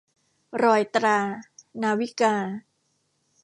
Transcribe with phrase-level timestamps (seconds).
[0.63, 1.17] รอยตรา-
[1.81, 2.35] นาวิกา